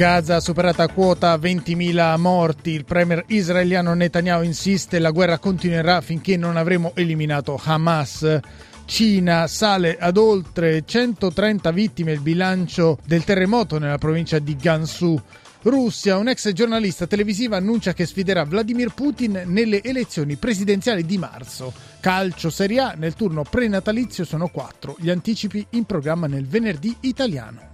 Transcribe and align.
Gaza 0.00 0.36
ha 0.36 0.40
superato 0.40 0.80
a 0.80 0.88
quota 0.88 1.36
20.000 1.36 2.18
morti. 2.18 2.70
Il 2.70 2.86
premier 2.86 3.22
israeliano 3.26 3.92
Netanyahu 3.92 4.42
insiste 4.44 4.98
la 4.98 5.10
guerra 5.10 5.38
continuerà 5.38 6.00
finché 6.00 6.38
non 6.38 6.56
avremo 6.56 6.92
eliminato 6.94 7.60
Hamas. 7.62 8.38
Cina 8.86 9.46
sale 9.46 9.98
ad 9.98 10.16
oltre 10.16 10.84
130 10.86 11.70
vittime 11.72 12.12
il 12.12 12.20
bilancio 12.20 12.96
del 13.04 13.24
terremoto 13.24 13.78
nella 13.78 13.98
provincia 13.98 14.38
di 14.38 14.56
Gansu. 14.56 15.20
Russia, 15.64 16.16
un 16.16 16.28
ex 16.28 16.50
giornalista 16.52 17.06
televisiva 17.06 17.58
annuncia 17.58 17.92
che 17.92 18.06
sfiderà 18.06 18.44
Vladimir 18.44 18.94
Putin 18.94 19.42
nelle 19.44 19.82
elezioni 19.82 20.36
presidenziali 20.36 21.04
di 21.04 21.18
marzo. 21.18 21.74
Calcio 22.00 22.48
Serie 22.48 22.80
A 22.80 22.94
nel 22.96 23.12
turno 23.12 23.42
prenatalizio 23.42 24.24
sono 24.24 24.48
quattro, 24.48 24.96
gli 24.98 25.10
anticipi 25.10 25.66
in 25.72 25.84
programma 25.84 26.26
nel 26.26 26.46
venerdì 26.46 26.96
italiano. 27.00 27.69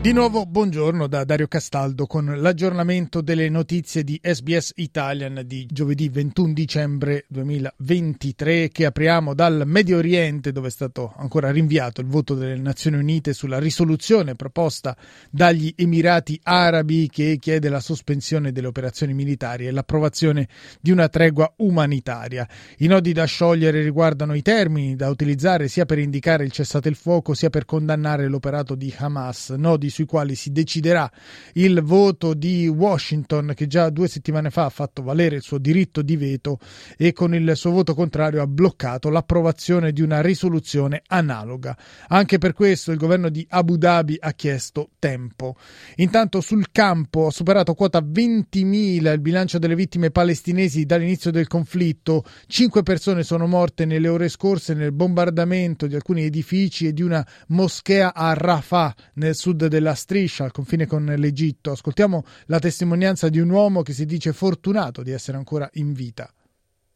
Di 0.00 0.12
nuovo 0.12 0.46
buongiorno 0.46 1.08
da 1.08 1.24
Dario 1.24 1.48
Castaldo 1.48 2.06
con 2.06 2.24
l'aggiornamento 2.24 3.20
delle 3.20 3.48
notizie 3.48 4.04
di 4.04 4.18
SBS 4.22 4.74
Italian 4.76 5.42
di 5.44 5.66
giovedì 5.68 6.08
21 6.08 6.52
dicembre 6.52 7.24
2023 7.26 8.68
che 8.68 8.86
apriamo 8.86 9.34
dal 9.34 9.64
Medio 9.66 9.96
Oriente 9.96 10.52
dove 10.52 10.68
è 10.68 10.70
stato 10.70 11.12
ancora 11.16 11.50
rinviato 11.50 12.00
il 12.00 12.06
voto 12.06 12.34
delle 12.34 12.56
Nazioni 12.56 12.96
Unite 12.96 13.32
sulla 13.32 13.58
risoluzione 13.58 14.36
proposta 14.36 14.96
dagli 15.30 15.74
Emirati 15.76 16.38
Arabi 16.44 17.08
che 17.10 17.36
chiede 17.40 17.68
la 17.68 17.80
sospensione 17.80 18.52
delle 18.52 18.68
operazioni 18.68 19.14
militari 19.14 19.66
e 19.66 19.72
l'approvazione 19.72 20.48
di 20.80 20.92
una 20.92 21.08
tregua 21.08 21.52
umanitaria. 21.56 22.48
I 22.78 22.86
nodi 22.86 23.12
da 23.12 23.24
sciogliere 23.24 23.82
riguardano 23.82 24.34
i 24.34 24.42
termini 24.42 24.94
da 24.94 25.10
utilizzare 25.10 25.66
sia 25.66 25.86
per 25.86 25.98
indicare 25.98 26.44
il 26.44 26.52
cessate 26.52 26.88
il 26.88 26.94
fuoco 26.94 27.34
sia 27.34 27.50
per 27.50 27.64
condannare 27.64 28.28
l'operato 28.28 28.76
di 28.76 28.94
Hamas, 28.96 29.50
nodi 29.50 29.86
sui 29.98 30.06
quali 30.06 30.36
si 30.36 30.52
deciderà 30.52 31.10
il 31.54 31.82
voto 31.82 32.34
di 32.34 32.68
Washington 32.68 33.52
che 33.56 33.66
già 33.66 33.90
due 33.90 34.06
settimane 34.06 34.50
fa 34.50 34.66
ha 34.66 34.70
fatto 34.70 35.02
valere 35.02 35.36
il 35.36 35.42
suo 35.42 35.58
diritto 35.58 36.02
di 36.02 36.16
veto 36.16 36.60
e 36.96 37.12
con 37.12 37.34
il 37.34 37.52
suo 37.56 37.72
voto 37.72 37.94
contrario 37.94 38.40
ha 38.40 38.46
bloccato 38.46 39.08
l'approvazione 39.08 39.90
di 39.92 40.00
una 40.00 40.20
risoluzione 40.20 41.02
analoga. 41.08 41.76
Anche 42.08 42.38
per 42.38 42.52
questo 42.52 42.92
il 42.92 42.98
governo 42.98 43.28
di 43.28 43.44
Abu 43.50 43.76
Dhabi 43.76 44.16
ha 44.20 44.32
chiesto 44.34 44.90
tempo. 45.00 45.56
Intanto 45.96 46.40
sul 46.40 46.70
campo 46.70 47.26
ha 47.26 47.32
superato 47.32 47.74
quota 47.74 48.00
20.000 48.00 49.12
il 49.12 49.20
bilancio 49.20 49.58
delle 49.58 49.74
vittime 49.74 50.12
palestinesi 50.12 50.84
dall'inizio 50.84 51.32
del 51.32 51.48
conflitto. 51.48 52.22
Cinque 52.46 52.84
persone 52.84 53.24
sono 53.24 53.48
morte 53.48 53.84
nelle 53.84 54.06
ore 54.06 54.28
scorse 54.28 54.74
nel 54.74 54.92
bombardamento 54.92 55.88
di 55.88 55.96
alcuni 55.96 56.22
edifici 56.22 56.86
e 56.86 56.92
di 56.92 57.02
una 57.02 57.26
moschea 57.48 58.14
a 58.14 58.32
Rafah 58.34 58.94
nel 59.14 59.34
sud 59.34 59.66
della 59.66 59.77
della 59.78 59.94
striscia 59.94 60.42
al 60.44 60.50
confine 60.50 60.86
con 60.86 61.04
l'Egitto. 61.04 61.70
Ascoltiamo 61.70 62.24
la 62.46 62.58
testimonianza 62.58 63.28
di 63.28 63.38
un 63.38 63.50
uomo 63.50 63.82
che 63.82 63.92
si 63.92 64.04
dice 64.04 64.32
fortunato 64.32 65.02
di 65.02 65.12
essere 65.12 65.36
ancora 65.36 65.68
in 65.74 65.92
vita. 65.92 66.28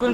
I 0.01 0.07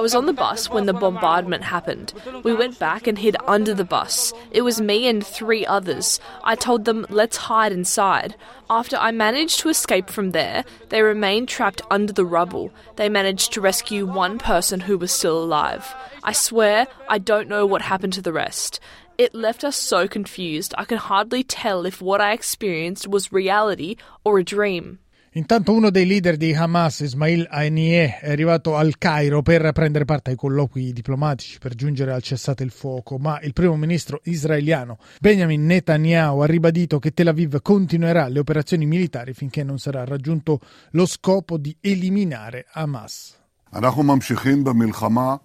was 0.00 0.14
on 0.14 0.26
the 0.26 0.32
bus 0.32 0.68
when 0.70 0.86
the 0.86 0.92
bombardment 0.92 1.62
happened. 1.62 2.12
We 2.42 2.52
went 2.52 2.80
back 2.80 3.06
and 3.06 3.16
hid 3.16 3.36
under 3.46 3.74
the 3.74 3.84
bus. 3.84 4.32
It 4.50 4.62
was 4.62 4.80
me 4.80 5.06
and 5.06 5.24
three 5.24 5.64
others. 5.64 6.18
I 6.42 6.56
told 6.56 6.86
them, 6.86 7.06
let's 7.08 7.36
hide 7.36 7.70
inside. 7.70 8.34
After 8.68 8.96
I 8.96 9.12
managed 9.12 9.60
to 9.60 9.68
escape 9.68 10.10
from 10.10 10.32
there, 10.32 10.64
they 10.88 11.02
remained 11.02 11.48
trapped 11.48 11.82
under 11.92 12.12
the 12.12 12.24
rubble. 12.24 12.72
They 12.96 13.08
managed 13.08 13.52
to 13.52 13.60
rescue 13.60 14.04
one 14.04 14.38
person 14.38 14.80
who 14.80 14.98
was 14.98 15.12
still 15.12 15.40
alive. 15.40 15.94
I 16.24 16.32
swear 16.32 16.88
I 17.08 17.18
don't 17.18 17.48
know 17.48 17.66
what 17.66 17.82
happened 17.82 18.14
to 18.14 18.22
the 18.22 18.32
rest. 18.32 18.80
It 19.19 19.33
left 19.33 19.63
us 19.63 19.75
so 19.75 20.07
confused, 20.07 20.73
I 20.77 20.85
can 20.85 20.97
hardly 20.97 21.43
tell 21.43 21.85
if 21.85 22.01
what 22.01 22.19
I 22.19 22.33
experienced 22.33 23.07
was 23.07 23.31
reality 23.31 23.95
or 24.23 24.39
a 24.39 24.43
dream. 24.43 24.99
Intanto 25.37 25.73
uno 25.73 25.89
dei 25.89 26.05
leader 26.05 26.37
di 26.37 26.55
Hamas, 26.55 27.01
Ismail 27.01 27.47
Haniyeh, 27.49 28.19
è 28.19 28.31
arrivato 28.31 28.77
al 28.77 28.97
Cairo 28.97 29.41
per 29.41 29.69
prendere 29.73 30.05
parte 30.05 30.29
ai 30.29 30.37
colloqui 30.37 30.93
diplomatici 30.93 31.59
per 31.59 31.75
giungere 31.75 32.13
al 32.13 32.21
cessate 32.21 32.63
il 32.63 32.71
fuoco, 32.71 33.17
ma 33.17 33.41
il 33.41 33.51
primo 33.51 33.75
ministro 33.75 34.21
israeliano 34.23 34.97
Benjamin 35.19 35.65
Netanyahu 35.65 36.39
ha 36.39 36.45
ribadito 36.45 36.99
che 36.99 37.11
Tel 37.11 37.27
Aviv 37.27 37.61
continuerà 37.61 38.29
le 38.29 38.39
operazioni 38.39 38.85
militari 38.85 39.33
finché 39.33 39.61
non 39.63 39.77
sarà 39.77 40.05
raggiunto 40.05 40.61
lo 40.91 41.05
scopo 41.05 41.57
di 41.57 41.75
eliminare 41.81 42.67
Hamas. 42.71 43.35
אנחנו 43.73 44.03
ממשיכים 44.03 44.63
במלחמה 44.63 45.35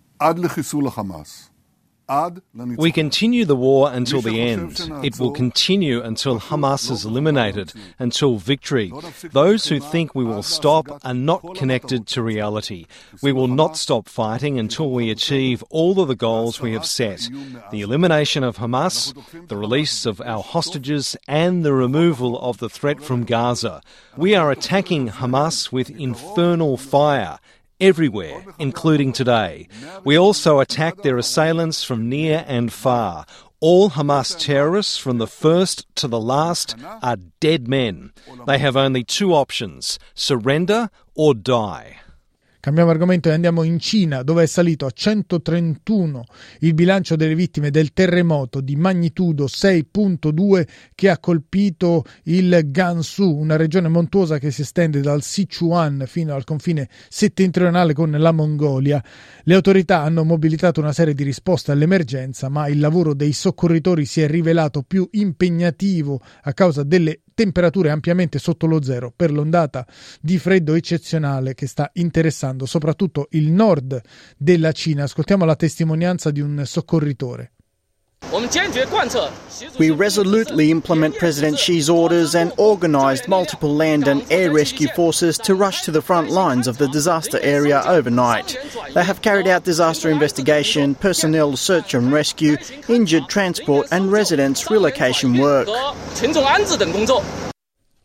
We 2.76 2.92
continue 2.92 3.44
the 3.46 3.56
war 3.56 3.90
until 3.90 4.20
the 4.20 4.40
end. 4.40 4.78
It 5.02 5.18
will 5.18 5.30
continue 5.30 6.02
until 6.02 6.40
Hamas 6.40 6.90
is 6.90 7.04
eliminated, 7.04 7.72
until 7.98 8.36
victory. 8.36 8.92
Those 9.30 9.68
who 9.68 9.80
think 9.80 10.14
we 10.14 10.24
will 10.24 10.42
stop 10.42 11.00
are 11.04 11.14
not 11.14 11.54
connected 11.54 12.06
to 12.08 12.22
reality. 12.22 12.86
We 13.22 13.32
will 13.32 13.48
not 13.48 13.76
stop 13.78 14.08
fighting 14.08 14.58
until 14.58 14.90
we 14.90 15.10
achieve 15.10 15.62
all 15.70 16.00
of 16.00 16.08
the 16.08 16.16
goals 16.16 16.60
we 16.60 16.72
have 16.72 16.84
set. 16.84 17.28
the 17.70 17.80
elimination 17.80 18.44
of 18.44 18.58
Hamas, 18.58 19.14
the 19.48 19.56
release 19.56 20.04
of 20.04 20.20
our 20.20 20.42
hostages, 20.42 21.16
and 21.26 21.64
the 21.64 21.72
removal 21.72 22.38
of 22.40 22.58
the 22.58 22.68
threat 22.68 23.02
from 23.02 23.24
Gaza. 23.24 23.80
We 24.16 24.34
are 24.34 24.50
attacking 24.50 25.08
Hamas 25.08 25.72
with 25.72 25.88
infernal 25.88 26.76
fire 26.76 27.38
everywhere, 27.82 28.44
including 28.58 29.12
today. 29.12 29.68
We 30.04 30.16
also 30.16 30.60
attack 30.60 31.02
their 31.02 31.18
assailants 31.18 31.84
from 31.84 32.08
near 32.08 32.44
and 32.46 32.72
far. 32.72 33.26
All 33.60 33.90
Hamas 33.90 34.38
terrorists, 34.38 34.96
from 34.96 35.18
the 35.18 35.26
first 35.26 35.86
to 35.96 36.08
the 36.08 36.18
last, 36.18 36.74
are 37.02 37.16
dead 37.40 37.68
men. 37.68 38.12
They 38.46 38.58
have 38.58 38.76
only 38.76 39.04
two 39.04 39.34
options 39.34 39.98
surrender 40.14 40.90
or 41.14 41.34
die. 41.34 41.98
Cambiamo 42.64 42.90
argomento 42.90 43.28
e 43.28 43.32
andiamo 43.32 43.64
in 43.64 43.80
Cina, 43.80 44.22
dove 44.22 44.44
è 44.44 44.46
salito 44.46 44.86
a 44.86 44.90
131 44.92 46.24
il 46.60 46.74
bilancio 46.74 47.16
delle 47.16 47.34
vittime 47.34 47.72
del 47.72 47.92
terremoto 47.92 48.60
di 48.60 48.76
magnitudo 48.76 49.46
6.2 49.46 50.68
che 50.94 51.08
ha 51.08 51.18
colpito 51.18 52.04
il 52.26 52.70
Gansu, 52.70 53.28
una 53.28 53.56
regione 53.56 53.88
montuosa 53.88 54.38
che 54.38 54.52
si 54.52 54.60
estende 54.60 55.00
dal 55.00 55.22
Sichuan 55.22 56.04
fino 56.06 56.34
al 56.34 56.44
confine 56.44 56.88
settentrionale 57.08 57.94
con 57.94 58.12
la 58.12 58.30
Mongolia. 58.30 59.02
Le 59.42 59.54
autorità 59.56 60.02
hanno 60.02 60.22
mobilitato 60.22 60.78
una 60.78 60.92
serie 60.92 61.14
di 61.14 61.24
risposte 61.24 61.72
all'emergenza, 61.72 62.48
ma 62.48 62.68
il 62.68 62.78
lavoro 62.78 63.12
dei 63.12 63.32
soccorritori 63.32 64.04
si 64.04 64.20
è 64.20 64.28
rivelato 64.28 64.84
più 64.84 65.08
impegnativo 65.10 66.20
a 66.42 66.52
causa 66.52 66.84
delle 66.84 67.21
temperature 67.34 67.90
ampiamente 67.90 68.38
sotto 68.38 68.66
lo 68.66 68.82
zero 68.82 69.12
per 69.14 69.30
l'ondata 69.32 69.86
di 70.20 70.38
freddo 70.38 70.74
eccezionale 70.74 71.54
che 71.54 71.66
sta 71.66 71.90
interessando 71.94 72.66
soprattutto 72.66 73.28
il 73.30 73.50
nord 73.50 74.00
della 74.36 74.72
Cina. 74.72 75.04
Ascoltiamo 75.04 75.44
la 75.44 75.56
testimonianza 75.56 76.30
di 76.30 76.40
un 76.40 76.62
soccorritore. 76.64 77.52
We 79.78 79.90
resolutely 79.90 80.70
implement 80.70 81.18
President 81.18 81.58
Xi's 81.58 81.90
orders 81.90 82.34
and 82.34 82.52
organised 82.58 83.28
multiple 83.28 83.74
land 83.74 84.08
and 84.08 84.24
air 84.32 84.50
rescue 84.50 84.88
forces 84.88 85.36
to 85.38 85.54
rush 85.54 85.82
to 85.82 85.90
the 85.90 86.00
front 86.02 86.30
lines 86.30 86.66
of 86.66 86.78
the 86.78 86.88
disaster 86.88 87.38
area 87.42 87.82
overnight. 87.84 88.56
They 88.94 89.04
have 89.04 89.22
carried 89.22 89.48
out 89.48 89.64
disaster 89.64 90.08
investigation, 90.08 90.94
personnel 90.94 91.56
search 91.56 91.94
and 91.94 92.10
rescue, 92.10 92.56
injured 92.88 93.28
transport, 93.28 93.88
and 93.90 94.10
residents 94.10 94.70
relocation 94.70 95.38
work. 95.38 95.68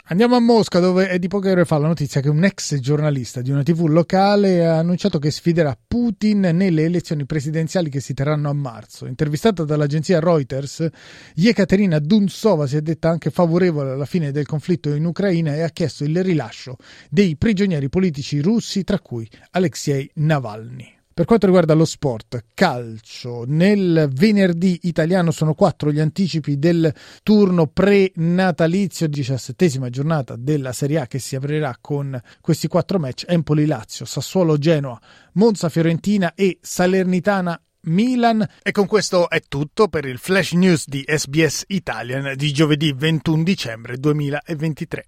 Andiamo 0.09 0.37
a 0.37 0.39
Mosca 0.39 0.79
dove 0.79 1.09
è 1.09 1.19
di 1.19 1.27
poche 1.27 1.51
ore 1.51 1.65
fa 1.65 1.77
la 1.77 1.87
notizia 1.87 2.21
che 2.21 2.29
un 2.29 2.45
ex 2.45 2.79
giornalista 2.79 3.41
di 3.41 3.51
una 3.51 3.61
tv 3.61 3.87
locale 3.87 4.65
ha 4.65 4.77
annunciato 4.77 5.19
che 5.19 5.31
sfiderà 5.31 5.77
Putin 5.85 6.39
nelle 6.53 6.85
elezioni 6.85 7.25
presidenziali 7.25 7.89
che 7.89 7.99
si 7.99 8.13
terranno 8.13 8.49
a 8.49 8.53
marzo. 8.53 9.05
Intervistata 9.05 9.65
dall'agenzia 9.65 10.21
Reuters, 10.21 10.87
Yekaterina 11.35 11.99
Dunsova 11.99 12.67
si 12.67 12.77
è 12.77 12.81
detta 12.81 13.09
anche 13.09 13.31
favorevole 13.31 13.91
alla 13.91 14.05
fine 14.05 14.31
del 14.31 14.45
conflitto 14.45 14.95
in 14.95 15.03
Ucraina 15.03 15.53
e 15.55 15.61
ha 15.61 15.69
chiesto 15.71 16.05
il 16.05 16.23
rilascio 16.23 16.77
dei 17.09 17.35
prigionieri 17.35 17.89
politici 17.89 18.39
russi 18.39 18.85
tra 18.85 18.99
cui 18.99 19.29
Alexei 19.51 20.09
Navalny. 20.13 20.96
Per 21.17 21.25
quanto 21.25 21.47
riguarda 21.47 21.73
lo 21.73 21.83
sport, 21.83 22.43
calcio, 22.53 23.43
nel 23.47 24.07
venerdì 24.13 24.81
italiano 24.83 25.31
sono 25.31 25.55
quattro 25.55 25.91
gli 25.91 25.99
anticipi 25.99 26.59
del 26.59 26.93
turno 27.23 27.65
pre-natalizio, 27.65 29.07
diciassettesima 29.07 29.89
giornata 29.89 30.35
della 30.37 30.73
Serie 30.73 30.99
A 30.99 31.07
che 31.07 31.17
si 31.17 31.35
aprirà 31.35 31.75
con 31.81 32.21
questi 32.39 32.67
quattro 32.67 32.99
match, 32.99 33.25
Empoli-Lazio, 33.27 34.05
Sassuolo-Genoa, 34.05 35.01
Monza-Fiorentina 35.33 36.35
e 36.35 36.59
Salernitana 36.61 37.59
Milan. 37.85 38.47
E 38.61 38.69
con 38.69 38.85
questo 38.85 39.27
è 39.27 39.41
tutto 39.41 39.87
per 39.87 40.05
il 40.05 40.19
Flash 40.19 40.51
News 40.51 40.87
di 40.87 41.03
SBS 41.03 41.63
Italian 41.69 42.35
di 42.35 42.53
giovedì 42.53 42.93
21 42.95 43.41
dicembre 43.41 43.97
2023. 43.97 45.07